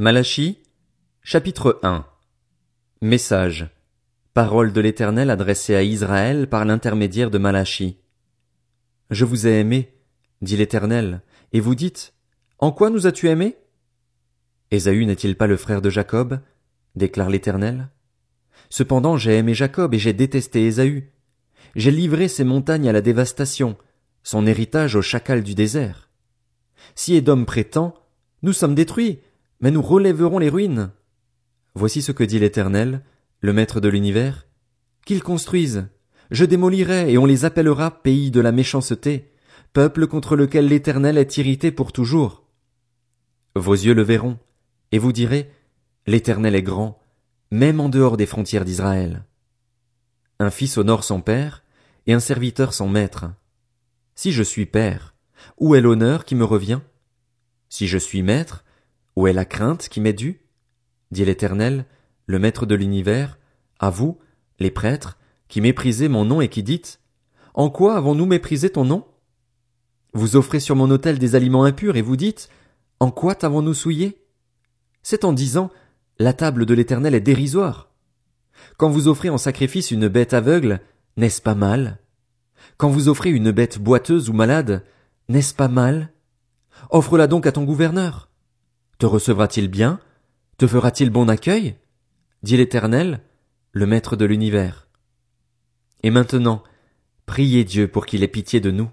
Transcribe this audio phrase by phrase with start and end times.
[0.00, 0.62] Malachie,
[1.24, 2.06] chapitre 1
[3.00, 3.68] Message.
[4.32, 7.98] Parole de l'Éternel adressée à Israël par l'intermédiaire de Malachie.
[9.10, 9.92] Je vous ai aimé,
[10.40, 11.22] dit l'Éternel,
[11.52, 12.14] et vous dites,
[12.60, 13.56] En quoi nous as-tu aimé?
[14.70, 16.38] Ésaü n'est-il pas le frère de Jacob?
[16.94, 17.88] déclare l'Éternel.
[18.70, 21.10] Cependant j'ai aimé Jacob et j'ai détesté Ésaü.
[21.74, 23.76] J'ai livré ses montagnes à la dévastation,
[24.22, 26.08] son héritage au chacal du désert.
[26.94, 27.94] Si Édom prétend,
[28.42, 29.18] nous sommes détruits,
[29.60, 30.90] mais nous relèverons les ruines.
[31.74, 33.02] Voici ce que dit l'Éternel,
[33.40, 34.46] le Maître de l'univers.
[35.04, 35.88] Qu'ils construisent.
[36.30, 39.32] Je démolirai, et on les appellera pays de la méchanceté,
[39.72, 42.44] peuple contre lequel l'Éternel est irrité pour toujours.
[43.54, 44.38] Vos yeux le verront,
[44.92, 45.50] et vous direz,
[46.06, 47.00] L'Éternel est grand,
[47.50, 49.24] même en dehors des frontières d'Israël.
[50.38, 51.62] Un fils honore son père,
[52.06, 53.26] et un serviteur son maître.
[54.14, 55.14] Si je suis père,
[55.58, 56.80] où est l'honneur qui me revient?
[57.68, 58.64] Si je suis maître,
[59.18, 60.42] où est la crainte qui m'est due?
[61.10, 61.86] dit l'Éternel,
[62.26, 63.36] le Maître de l'univers,
[63.80, 64.16] à vous,
[64.60, 67.00] les prêtres, qui méprisez mon nom et qui dites,
[67.52, 69.08] En quoi avons-nous méprisé ton nom?
[70.12, 72.48] Vous offrez sur mon autel des aliments impurs et vous dites,
[73.00, 74.24] En quoi t'avons-nous souillé?
[75.02, 75.72] C'est en disant,
[76.20, 77.90] La table de l'Éternel est dérisoire.
[78.76, 80.80] Quand vous offrez en sacrifice une bête aveugle,
[81.16, 81.98] n'est-ce pas mal?
[82.76, 84.84] Quand vous offrez une bête boiteuse ou malade,
[85.28, 86.12] n'est-ce pas mal?
[86.90, 88.28] Offre-la donc à ton gouverneur.
[88.98, 90.00] Te recevra-t-il bien?
[90.56, 91.76] Te fera-t-il bon accueil?
[92.42, 93.20] dit l'Éternel,
[93.70, 94.88] le Maître de l'univers.
[96.02, 96.64] Et maintenant,
[97.24, 98.90] priez Dieu pour qu'il ait pitié de nous.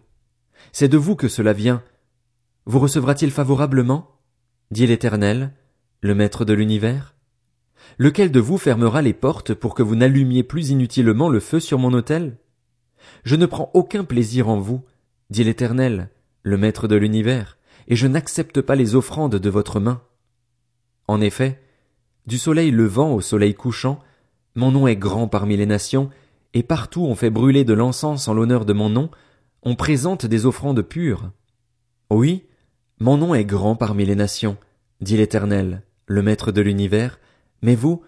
[0.71, 1.81] C'est de vous que cela vient.
[2.67, 4.19] Vous recevra-t-il favorablement?
[4.69, 5.53] dit l'Éternel,
[6.01, 7.15] le Maître de l'univers.
[7.97, 11.79] Lequel de vous fermera les portes pour que vous n'allumiez plus inutilement le feu sur
[11.79, 12.37] mon autel?
[13.23, 14.85] Je ne prends aucun plaisir en vous,
[15.31, 16.11] dit l'Éternel,
[16.43, 20.01] le Maître de l'univers, et je n'accepte pas les offrandes de votre main.
[21.07, 21.61] En effet,
[22.25, 23.99] du soleil levant au soleil couchant,
[24.55, 26.09] mon nom est grand parmi les nations,
[26.53, 29.09] et partout on fait brûler de l'encens en l'honneur de mon nom,
[29.63, 31.31] on présente des offrandes pures.
[32.09, 32.45] Oui,
[32.99, 34.57] mon nom est grand parmi les nations,
[35.01, 37.19] dit l'Éternel, le Maître de l'univers,
[37.61, 38.01] mais vous,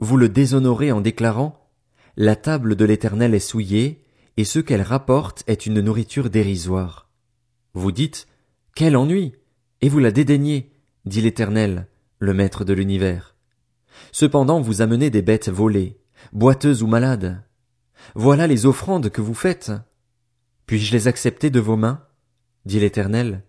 [0.00, 1.68] vous le déshonorez en déclarant
[2.16, 4.04] La table de l'Éternel est souillée,
[4.36, 7.08] et ce qu'elle rapporte est une nourriture dérisoire.
[7.72, 8.26] Vous dites
[8.74, 9.34] quel ennui.
[9.80, 10.72] Et vous la dédaignez,
[11.04, 11.86] dit l'Éternel,
[12.18, 13.36] le Maître de l'univers.
[14.12, 15.98] Cependant vous amenez des bêtes volées,
[16.32, 17.42] boiteuses ou malades.
[18.14, 19.72] Voilà les offrandes que vous faites.
[20.66, 22.02] Puis-je les accepter de vos mains?
[22.64, 23.44] dit l'Éternel.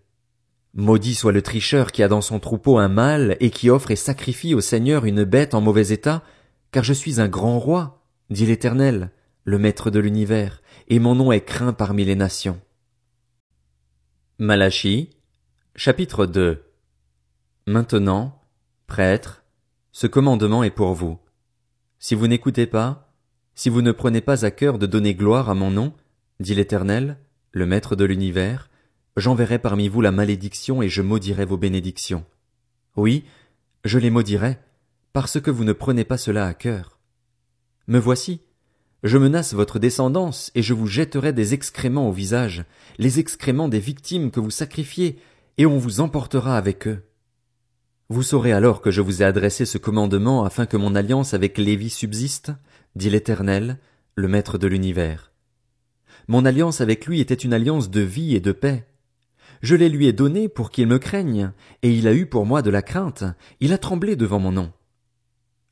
[0.74, 3.96] Maudit soit le tricheur qui a dans son troupeau un mâle et qui offre et
[3.96, 6.22] sacrifie au Seigneur une bête en mauvais état,
[6.70, 9.10] car je suis un grand roi, dit l'Éternel,
[9.44, 12.60] le Maître de l'univers, et mon nom est craint parmi les nations.
[14.38, 15.15] Malachie,
[15.78, 16.62] Chapitre 2
[17.66, 18.40] Maintenant,
[18.86, 19.44] prêtres,
[19.92, 21.18] ce commandement est pour vous.
[21.98, 23.12] Si vous n'écoutez pas,
[23.54, 25.92] si vous ne prenez pas à cœur de donner gloire à mon nom,
[26.40, 27.18] dit l'Éternel,
[27.52, 28.70] le Maître de l'univers,
[29.18, 32.24] j'enverrai parmi vous la malédiction et je maudirai vos bénédictions.
[32.96, 33.26] Oui,
[33.84, 34.56] je les maudirai,
[35.12, 36.98] parce que vous ne prenez pas cela à cœur.
[37.86, 38.40] Me voici,
[39.02, 42.64] je menace votre descendance, et je vous jetterai des excréments au visage,
[42.96, 45.18] les excréments des victimes que vous sacrifiez,
[45.58, 47.02] et on vous emportera avec eux.
[48.08, 51.58] Vous saurez alors que je vous ai adressé ce commandement afin que mon alliance avec
[51.58, 52.52] Lévi subsiste,
[52.94, 53.78] dit l'Éternel,
[54.14, 55.32] le Maître de l'univers.
[56.28, 58.86] Mon alliance avec lui était une alliance de vie et de paix.
[59.62, 61.52] Je les lui ai donnée pour qu'il me craigne,
[61.82, 63.24] et il a eu pour moi de la crainte,
[63.60, 64.72] il a tremblé devant mon nom.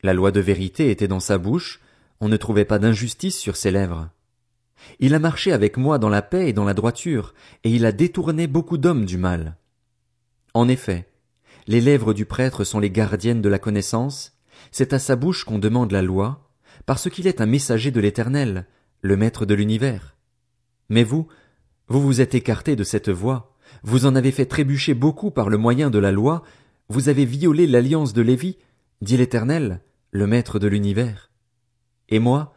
[0.02, 1.80] La loi de vérité était dans sa bouche,
[2.20, 4.10] on ne trouvait pas d'injustice sur ses lèvres.
[4.98, 7.92] Il a marché avec moi dans la paix et dans la droiture, et il a
[7.92, 9.56] détourné beaucoup d'hommes du mal.
[10.54, 11.08] En effet,
[11.66, 14.38] les lèvres du prêtre sont les gardiennes de la connaissance,
[14.70, 16.48] c'est à sa bouche qu'on demande la loi,
[16.86, 18.66] parce qu'il est un messager de l'Éternel,
[19.02, 20.16] le Maître de l'univers.
[20.88, 21.26] Mais vous,
[21.88, 25.58] vous vous êtes écarté de cette voie, vous en avez fait trébucher beaucoup par le
[25.58, 26.44] moyen de la loi,
[26.88, 28.56] vous avez violé l'alliance de Lévi,
[29.02, 29.80] dit l'Éternel,
[30.12, 31.32] le Maître de l'univers.
[32.08, 32.53] Et moi,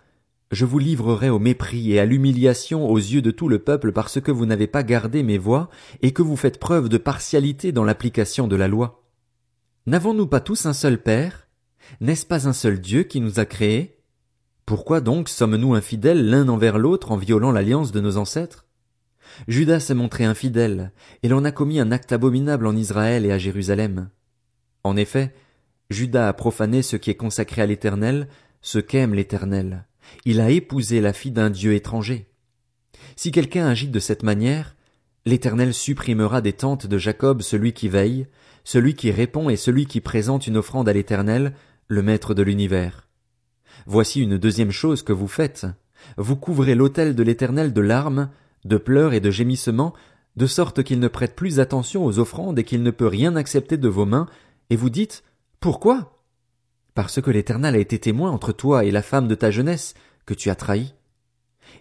[0.52, 4.22] je vous livrerai au mépris et à l'humiliation aux yeux de tout le peuple parce
[4.22, 5.70] que vous n'avez pas gardé mes voix
[6.02, 9.04] et que vous faites preuve de partialité dans l'application de la loi.
[9.88, 11.48] N'avons-nous pas tous un seul Père?
[12.00, 13.98] N'est-ce pas un seul Dieu qui nous a créés?
[14.66, 18.66] Pourquoi donc sommes-nous infidèles l'un envers l'autre en violant l'alliance de nos ancêtres?
[19.48, 20.92] Judas s'est montré infidèle,
[21.24, 24.10] et l'on a commis un acte abominable en Israël et à Jérusalem.
[24.84, 25.34] En effet,
[25.90, 28.28] Judas a profané ce qui est consacré à l'Éternel,
[28.62, 29.87] ce qu'aime l'Éternel.
[30.26, 32.28] Il a épousé la fille d'un Dieu étranger.
[33.16, 34.76] Si quelqu'un agit de cette manière,
[35.26, 38.28] l'Éternel supprimera des tentes de Jacob celui qui veille,
[38.64, 41.54] celui qui répond et celui qui présente une offrande à l'Éternel,
[41.88, 43.08] le Maître de l'univers.
[43.86, 45.66] Voici une deuxième chose que vous faites.
[46.18, 48.30] Vous couvrez l'autel de l'Éternel de larmes,
[48.66, 49.94] de pleurs et de gémissements,
[50.36, 53.78] de sorte qu'il ne prête plus attention aux offrandes et qu'il ne peut rien accepter
[53.78, 54.28] de vos mains,
[54.70, 55.24] et vous dites,
[55.60, 56.17] Pourquoi?
[56.98, 59.94] Parce que l'Éternel a été témoin entre toi et la femme de ta jeunesse,
[60.26, 60.96] que tu as trahie.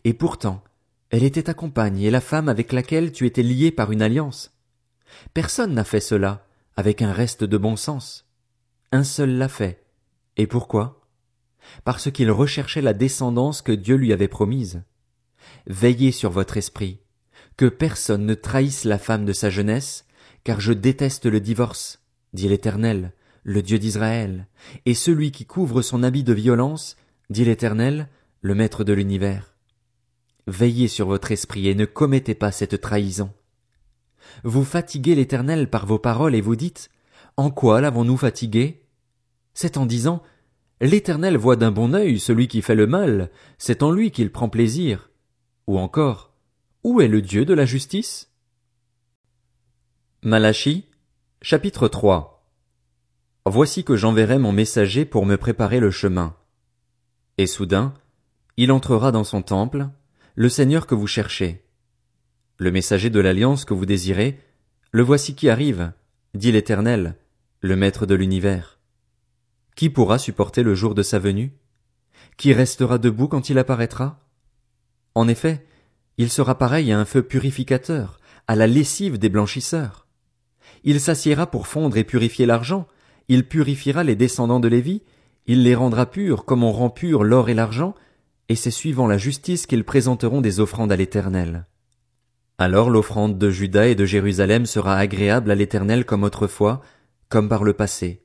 [0.05, 0.63] Et pourtant,
[1.09, 4.55] elle était ta compagne et la femme avec laquelle tu étais lié par une alliance.
[5.33, 6.45] Personne n'a fait cela
[6.77, 8.27] avec un reste de bon sens.
[8.93, 9.87] Un seul l'a fait.
[10.37, 11.01] Et pourquoi?
[11.85, 14.83] Parce qu'il recherchait la descendance que Dieu lui avait promise.
[15.67, 17.01] Veillez sur votre esprit,
[17.57, 20.05] que personne ne trahisse la femme de sa jeunesse,
[20.45, 22.03] car je déteste le divorce,
[22.35, 23.15] dit l'Éternel,
[23.47, 24.49] le Dieu d'Israël,
[24.87, 26.97] et celui qui couvre son habit de violence,
[27.31, 28.09] dit l'Éternel,
[28.41, 29.55] le Maître de l'univers.
[30.49, 33.33] Veillez sur votre esprit et ne commettez pas cette trahison.
[34.43, 36.91] Vous fatiguez l'Éternel par vos paroles et vous dites,
[37.37, 38.83] En quoi l'avons-nous fatigué?
[39.55, 40.25] C'est en disant,
[40.81, 44.49] L'Éternel voit d'un bon œil celui qui fait le mal, c'est en lui qu'il prend
[44.49, 45.11] plaisir.
[45.69, 46.35] Ou encore,
[46.83, 48.29] Où est le Dieu de la justice?
[50.25, 50.89] Malachie,
[51.43, 52.36] chapitre 3
[53.49, 56.35] Voici que j'enverrai mon messager pour me préparer le chemin.
[57.39, 57.95] Et soudain,
[58.57, 59.89] il entrera dans son temple,
[60.35, 61.65] le Seigneur que vous cherchez.
[62.59, 64.41] Le messager de l'alliance que vous désirez,
[64.91, 65.93] le voici qui arrive,
[66.35, 67.15] dit l'Éternel,
[67.61, 68.81] le Maître de l'univers.
[69.77, 71.53] Qui pourra supporter le jour de sa venue?
[72.37, 74.19] Qui restera debout quand il apparaîtra?
[75.15, 75.65] En effet,
[76.19, 78.19] il sera pareil à un feu purificateur,
[78.49, 80.09] à la lessive des blanchisseurs.
[80.83, 82.89] Il s'assiera pour fondre et purifier l'argent,
[83.29, 85.03] il purifiera les descendants de Lévi,
[85.47, 87.95] il les rendra purs comme on rend pur l'or et l'argent,
[88.49, 91.67] et c'est suivant la justice qu'ils présenteront des offrandes à l'Éternel.
[92.59, 96.81] Alors l'offrande de Juda et de Jérusalem sera agréable à l'Éternel comme autrefois,
[97.29, 98.23] comme par le passé.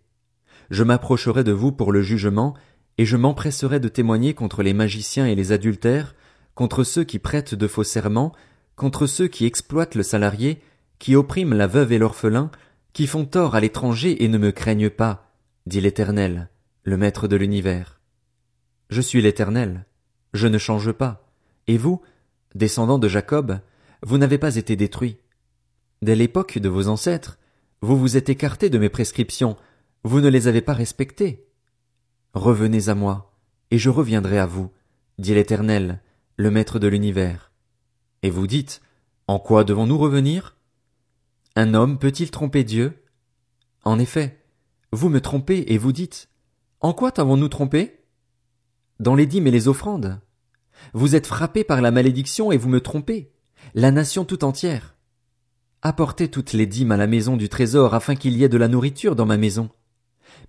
[0.69, 2.53] Je m'approcherai de vous pour le jugement,
[2.97, 6.15] et je m'empresserai de témoigner contre les magiciens et les adultères,
[6.55, 8.31] contre ceux qui prêtent de faux serments,
[8.75, 10.61] contre ceux qui exploitent le salarié,
[10.99, 12.51] qui oppriment la veuve et l'orphelin,
[12.93, 15.31] qui font tort à l'étranger et ne me craignent pas,
[15.65, 16.49] dit l'Éternel,
[16.83, 17.99] le Maître de l'univers.
[18.89, 19.85] Je suis l'Éternel.
[20.33, 21.29] Je ne change pas.
[21.67, 22.01] Et vous,
[22.55, 23.59] descendants de Jacob,
[24.03, 25.17] vous n'avez pas été détruits.
[26.01, 27.37] Dès l'époque de vos ancêtres,
[27.81, 29.55] vous vous êtes écartés de mes prescriptions,
[30.03, 31.45] vous ne les avez pas respectées.
[32.33, 33.33] Revenez à moi,
[33.71, 34.71] et je reviendrai à vous,
[35.19, 36.01] dit l'Éternel,
[36.37, 37.51] le Maître de l'univers.
[38.23, 38.81] Et vous dites,
[39.27, 40.55] En quoi devons-nous revenir?
[41.55, 43.03] Un homme peut-il tromper Dieu?
[43.83, 44.43] En effet,
[44.91, 46.29] vous me trompez et vous dites,
[46.79, 48.01] En quoi t'avons-nous trompé?
[49.01, 50.21] dans les dîmes et les offrandes.
[50.93, 53.31] Vous êtes frappés par la malédiction et vous me trompez,
[53.73, 54.95] la nation tout entière.
[55.81, 58.67] Apportez toutes les dîmes à la maison du trésor afin qu'il y ait de la
[58.67, 59.69] nourriture dans ma maison.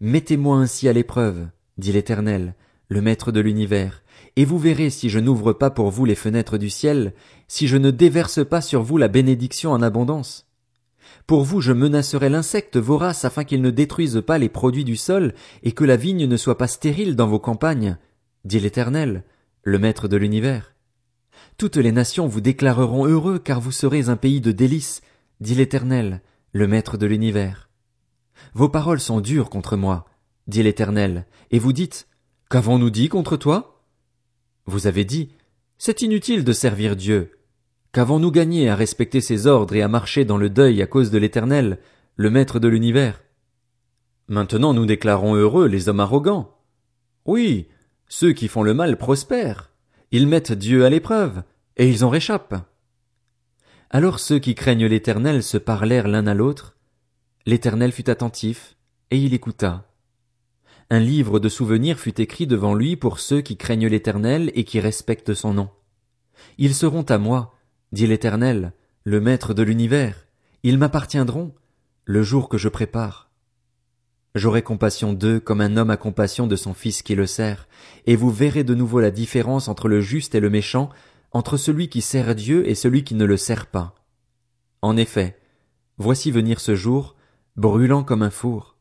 [0.00, 2.54] Mettez-moi ainsi à l'épreuve, dit l'Éternel,
[2.88, 4.02] le Maître de l'univers,
[4.36, 7.14] et vous verrez si je n'ouvre pas pour vous les fenêtres du ciel,
[7.48, 10.51] si je ne déverse pas sur vous la bénédiction en abondance.
[11.26, 15.34] Pour vous je menacerai l'insecte vorace afin qu'il ne détruise pas les produits du sol
[15.62, 17.96] et que la vigne ne soit pas stérile dans vos campagnes,
[18.44, 19.24] dit l'Éternel,
[19.62, 20.74] le Maître de l'univers.
[21.58, 25.00] Toutes les nations vous déclareront heureux car vous serez un pays de délices,
[25.40, 26.22] dit l'Éternel,
[26.52, 27.68] le Maître de l'univers.
[28.54, 30.06] Vos paroles sont dures contre moi,
[30.46, 32.08] dit l'Éternel, et vous dites,
[32.50, 33.84] Qu'avons-nous dit contre toi?
[34.66, 35.30] Vous avez dit,
[35.78, 37.32] C'est inutile de servir Dieu.
[37.92, 41.18] Qu'avons-nous gagné à respecter ses ordres et à marcher dans le deuil à cause de
[41.18, 41.78] l'Éternel,
[42.16, 43.22] le Maître de l'univers?
[44.28, 46.56] Maintenant nous déclarons heureux les hommes arrogants.
[47.26, 47.68] Oui,
[48.08, 49.70] ceux qui font le mal prospèrent.
[50.10, 51.42] Ils mettent Dieu à l'épreuve,
[51.76, 52.66] et ils en réchappent.
[53.90, 56.78] Alors ceux qui craignent l'Éternel se parlèrent l'un à l'autre.
[57.44, 58.74] L'Éternel fut attentif,
[59.10, 59.86] et il écouta.
[60.88, 64.80] Un livre de souvenirs fut écrit devant lui pour ceux qui craignent l'Éternel et qui
[64.80, 65.68] respectent son nom.
[66.56, 67.54] Ils seront à moi,
[67.92, 68.72] dit l'Éternel,
[69.04, 70.26] le Maître de l'univers.
[70.62, 71.54] Ils m'appartiendront,
[72.04, 73.30] le jour que je prépare.
[74.34, 77.68] J'aurai compassion d'eux comme un homme a compassion de son fils qui le sert,
[78.06, 80.88] et vous verrez de nouveau la différence entre le juste et le méchant,
[81.32, 83.94] entre celui qui sert Dieu et celui qui ne le sert pas.
[84.80, 85.38] En effet,
[85.98, 87.14] voici venir ce jour,
[87.56, 88.76] brûlant comme un four.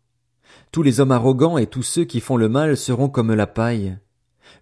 [0.71, 3.97] Tous les hommes arrogants et tous ceux qui font le mal seront comme la paille.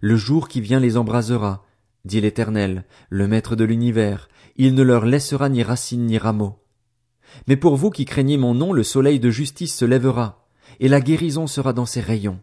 [0.00, 1.64] Le jour qui vient les embrasera,
[2.04, 4.28] dit l'Éternel, le Maître de l'univers,
[4.62, 6.58] il ne leur laissera ni racine ni rameaux.
[7.48, 10.46] Mais pour vous qui craignez mon nom, le soleil de justice se lèvera,
[10.80, 12.38] et la guérison sera dans ses rayons.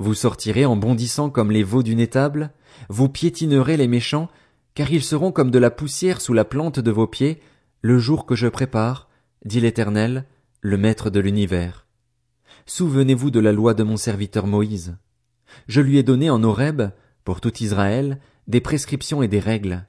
[0.00, 2.50] Vous sortirez en bondissant comme les veaux d'une étable,
[2.88, 4.28] vous piétinerez les méchants,
[4.74, 7.40] car ils seront comme de la poussière sous la plante de vos pieds,
[7.80, 9.08] le jour que je prépare,
[9.44, 10.24] dit l'Éternel,
[10.62, 11.86] le maître de l'univers.
[12.66, 14.96] Souvenez-vous de la loi de mon serviteur Moïse.
[15.68, 16.82] Je lui ai donné en Horeb,
[17.22, 18.18] pour tout Israël,
[18.48, 19.86] des prescriptions et des règles.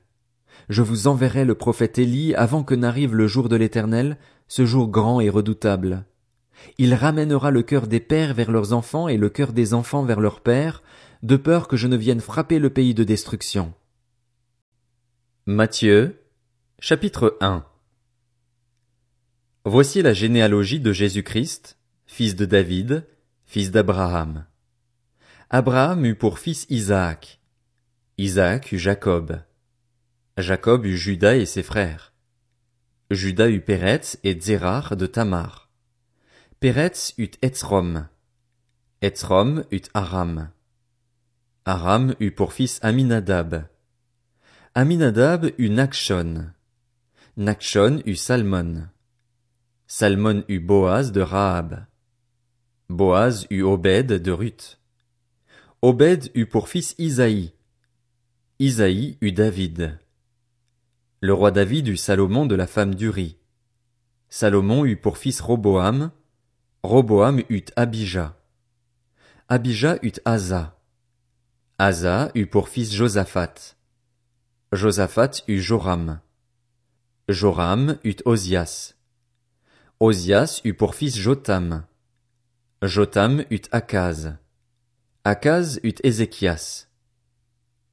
[0.70, 4.90] Je vous enverrai le prophète Élie avant que n'arrive le jour de l'éternel, ce jour
[4.90, 6.06] grand et redoutable.
[6.78, 10.20] Il ramènera le cœur des pères vers leurs enfants et le cœur des enfants vers
[10.20, 10.84] leurs pères,
[11.24, 13.74] de peur que je ne vienne frapper le pays de destruction.
[15.46, 16.22] Matthieu,
[16.80, 17.66] chapitre 1
[19.66, 23.08] Voici la généalogie de Jésus-Christ, fils de David,
[23.46, 24.46] fils d'Abraham.
[25.50, 27.40] Abraham eut pour fils Isaac.
[28.18, 29.40] Isaac eut Jacob.
[30.38, 32.14] Jacob eut Judas et ses frères.
[33.10, 35.70] Judas eut Péretz et Zérar de Tamar.
[36.60, 38.10] Péretz eut Etzrom.
[39.02, 40.50] Etzrom eut Aram.
[41.64, 43.70] Aram eut pour fils Aminadab.
[44.74, 46.52] Aminadab eut Nakshon.
[47.38, 48.90] Nakshon eut Salmon.
[49.88, 51.86] Salmon eut Boaz de Rahab.
[52.90, 54.80] Boaz eut Obed de Ruth.
[55.82, 57.54] Obed eut pour fils Isaïe.
[58.60, 59.98] Isaïe eut David.
[61.22, 63.38] Le roi David eut Salomon de la femme d'Uri.
[64.30, 66.12] Salomon eut pour fils Roboam.
[66.84, 68.38] Roboam eut Abijah.
[69.48, 70.78] Abijah eut Asa.
[71.80, 73.76] Asa eut pour fils Josaphat.
[74.72, 76.20] Josaphat eut Joram.
[77.30, 78.96] Joram eut Osias.
[80.00, 81.86] Osias eut pour fils Jotam.
[82.82, 84.36] Jotam eut Akaz.
[85.24, 86.88] Akaz eut Ézéchias.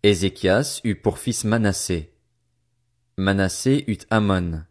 [0.03, 2.12] Ézéchias eut pour fils Manassé.
[3.19, 4.63] Manassé eut Amon.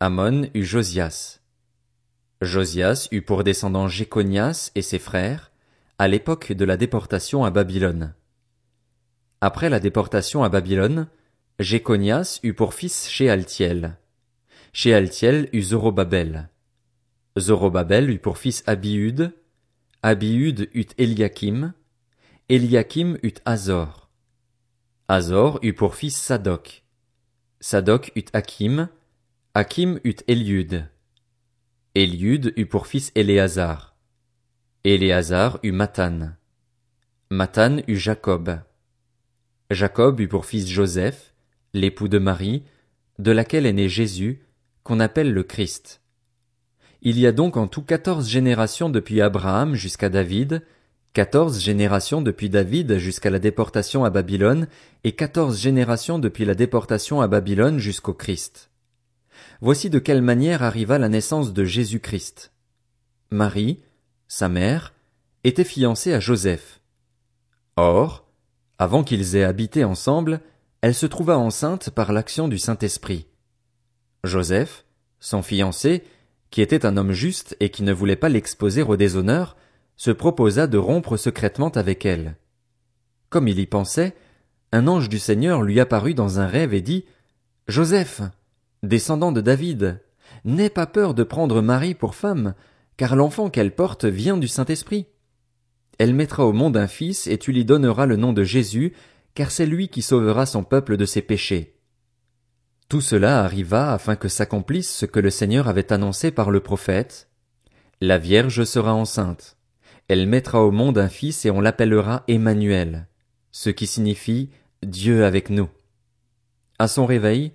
[0.00, 1.38] Amon eut Josias.
[2.40, 5.52] Josias eut pour descendant Jéconias et ses frères,
[6.00, 8.12] à l'époque de la déportation à Babylone.
[9.40, 11.06] Après la déportation à Babylone,
[11.60, 13.98] Jéconias eut pour fils Shealtiel.
[14.72, 16.48] Shealtiel eut Zorobabel.
[17.38, 19.32] Zorobabel eut pour fils Abiud.
[20.02, 21.72] Abiud eut Eliakim.
[22.48, 24.10] Eliakim eut Azor.
[25.06, 26.83] Azor eut pour fils Sadok.
[27.66, 28.90] Sadok eut Hakim.
[29.54, 30.86] Hakim eut Eliud.
[31.94, 33.96] Eliud eut pour fils Éléazar.
[34.84, 36.34] Éléazar eut Mathan.
[37.30, 38.60] Mathan eut Jacob.
[39.70, 41.32] Jacob eut pour fils Joseph,
[41.72, 42.64] l'époux de Marie,
[43.18, 44.44] de laquelle est né Jésus,
[44.82, 46.02] qu'on appelle le Christ.
[47.00, 50.66] Il y a donc en tout quatorze générations depuis Abraham jusqu'à David,
[51.14, 54.66] quatorze générations depuis David jusqu'à la déportation à Babylone,
[55.04, 58.70] et quatorze générations depuis la déportation à Babylone jusqu'au Christ.
[59.60, 62.52] Voici de quelle manière arriva la naissance de Jésus-Christ.
[63.30, 63.80] Marie,
[64.26, 64.92] sa mère,
[65.44, 66.80] était fiancée à Joseph.
[67.76, 68.26] Or,
[68.78, 70.40] avant qu'ils aient habité ensemble,
[70.80, 73.26] elle se trouva enceinte par l'action du Saint-Esprit.
[74.24, 74.84] Joseph,
[75.20, 76.02] son fiancé,
[76.50, 79.56] qui était un homme juste et qui ne voulait pas l'exposer au déshonneur,
[79.96, 82.36] se proposa de rompre secrètement avec elle.
[83.30, 84.14] Comme il y pensait,
[84.72, 87.04] un ange du Seigneur lui apparut dans un rêve et dit,
[87.68, 88.22] Joseph,
[88.82, 90.00] descendant de David,
[90.44, 92.54] n'aie pas peur de prendre Marie pour femme,
[92.96, 95.06] car l'enfant qu'elle porte vient du Saint-Esprit.
[95.98, 98.94] Elle mettra au monde un fils et tu lui donneras le nom de Jésus,
[99.34, 101.76] car c'est lui qui sauvera son peuple de ses péchés.
[102.88, 107.28] Tout cela arriva afin que s'accomplisse ce que le Seigneur avait annoncé par le prophète.
[108.00, 109.56] La Vierge sera enceinte.
[110.08, 113.06] Elle mettra au monde un fils et on l'appellera Emmanuel,
[113.52, 114.50] ce qui signifie
[114.82, 115.68] Dieu avec nous.
[116.78, 117.52] À son réveil,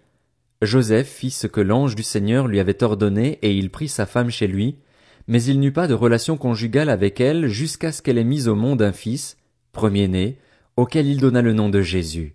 [0.61, 4.31] Joseph fit ce que l'ange du Seigneur lui avait ordonné et il prit sa femme
[4.31, 4.77] chez lui,
[5.27, 8.55] mais il n'eut pas de relation conjugale avec elle jusqu'à ce qu'elle ait mis au
[8.55, 9.37] monde un fils,
[9.71, 10.39] premier-né,
[10.75, 12.33] auquel il donna le nom de Jésus.